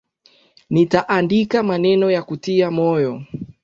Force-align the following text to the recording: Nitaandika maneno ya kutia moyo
Nitaandika 0.69 1.63
maneno 1.63 2.11
ya 2.11 2.23
kutia 2.23 2.71
moyo 2.71 3.23